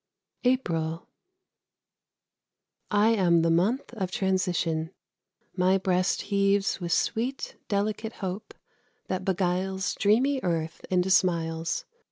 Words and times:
APRIL. 0.45 1.07
I 2.89 3.09
am 3.09 3.43
the 3.43 3.51
month 3.51 3.93
of 3.93 4.09
transition. 4.09 4.89
My 5.55 5.77
breast 5.77 6.23
Heaves 6.23 6.79
with 6.81 6.91
sweet, 6.91 7.55
delicate 7.67 8.13
hope, 8.13 8.55
that 9.09 9.23
beguiles 9.23 9.93
Dreamy 9.93 10.39
Earth 10.41 10.83
into 10.89 11.11
smiles. 11.11 11.85